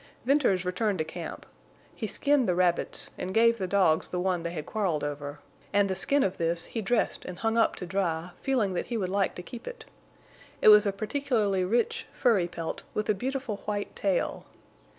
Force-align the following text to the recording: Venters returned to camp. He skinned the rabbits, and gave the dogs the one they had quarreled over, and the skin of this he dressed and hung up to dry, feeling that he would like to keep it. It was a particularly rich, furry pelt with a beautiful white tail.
Venters 0.25 0.65
returned 0.65 0.97
to 0.97 1.03
camp. 1.03 1.45
He 1.93 2.07
skinned 2.07 2.47
the 2.49 2.55
rabbits, 2.55 3.11
and 3.19 3.35
gave 3.35 3.59
the 3.59 3.67
dogs 3.67 4.09
the 4.09 4.19
one 4.19 4.41
they 4.41 4.49
had 4.49 4.65
quarreled 4.65 5.03
over, 5.03 5.41
and 5.71 5.87
the 5.87 5.95
skin 5.95 6.23
of 6.23 6.39
this 6.39 6.65
he 6.65 6.81
dressed 6.81 7.23
and 7.23 7.37
hung 7.37 7.55
up 7.55 7.75
to 7.75 7.85
dry, 7.85 8.31
feeling 8.41 8.73
that 8.73 8.87
he 8.87 8.97
would 8.97 9.09
like 9.09 9.35
to 9.35 9.43
keep 9.43 9.67
it. 9.67 9.85
It 10.59 10.69
was 10.69 10.87
a 10.87 10.91
particularly 10.91 11.63
rich, 11.63 12.07
furry 12.13 12.47
pelt 12.47 12.81
with 12.95 13.09
a 13.09 13.13
beautiful 13.13 13.57
white 13.65 13.95
tail. 13.95 14.45